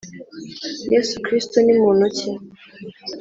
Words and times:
Yesu 0.93 1.15
Kristo 1.25 1.57
ni 1.61 1.73
muntu 1.81 2.05
ki? 2.15 2.29